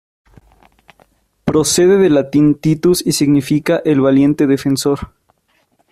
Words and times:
Procede 1.45 1.99
del 1.99 2.15
latín 2.15 2.55
Titus 2.55 3.05
y 3.05 3.11
significa 3.11 3.83
"El 3.85 4.01
valiente 4.01 4.47
defensor". 4.47 5.11